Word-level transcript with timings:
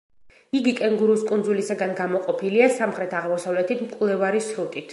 იგი 0.59 0.71
კენგურუს 0.77 1.25
კუნძულისაგან 1.31 1.93
გამოყოფილია 1.99 2.69
სამხრეთ-აღმოსავლეთით 2.79 3.85
მკვლევარი 3.89 4.43
სრუტით. 4.49 4.89